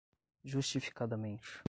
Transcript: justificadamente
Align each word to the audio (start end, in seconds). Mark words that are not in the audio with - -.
justificadamente 0.43 1.59